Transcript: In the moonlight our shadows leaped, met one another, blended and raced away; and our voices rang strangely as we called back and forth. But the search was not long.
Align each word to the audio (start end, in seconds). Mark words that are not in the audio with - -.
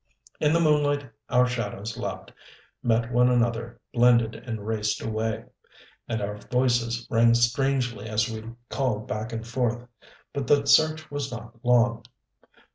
In 0.39 0.51
the 0.51 0.59
moonlight 0.59 1.07
our 1.29 1.45
shadows 1.45 1.95
leaped, 1.95 2.31
met 2.81 3.11
one 3.11 3.29
another, 3.29 3.79
blended 3.93 4.33
and 4.33 4.65
raced 4.65 4.99
away; 4.99 5.45
and 6.09 6.23
our 6.23 6.37
voices 6.37 7.05
rang 7.11 7.35
strangely 7.35 8.09
as 8.09 8.27
we 8.27 8.43
called 8.69 9.07
back 9.07 9.31
and 9.31 9.47
forth. 9.47 9.85
But 10.33 10.47
the 10.47 10.65
search 10.65 11.11
was 11.11 11.31
not 11.31 11.63
long. 11.63 12.01